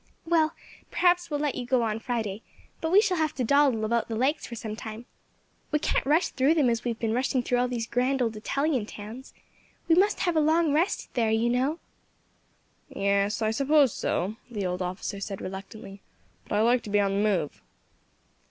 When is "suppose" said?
13.51-13.93